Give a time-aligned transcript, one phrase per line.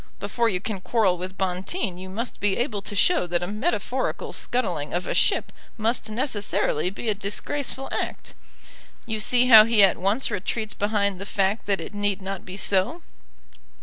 [0.19, 4.33] Before you can quarrel with Bonteen you must be able to show that a metaphorical
[4.33, 8.33] scuttling of a ship must necessarily be a disgraceful act.
[9.05, 12.57] You see how he at once retreats behind the fact that it need not be
[12.57, 13.03] so."